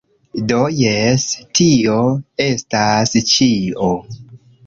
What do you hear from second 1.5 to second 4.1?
tio estas ĉio